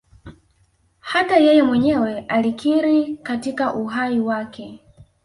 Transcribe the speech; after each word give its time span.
Hata 0.99 1.37
yeye 1.37 1.63
mwenyewe 1.63 2.19
alikiri 2.27 3.17
katika 3.17 3.73
uhai 3.73 4.19
wake 4.19 4.79